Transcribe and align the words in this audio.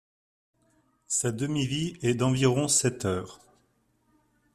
Sa 1.05 1.31
demi-vie 1.31 1.93
est 2.01 2.15
d'environ 2.15 2.67
sept 2.67 3.05
heures. 3.05 3.39